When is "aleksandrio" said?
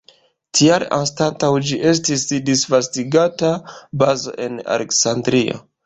4.79-5.67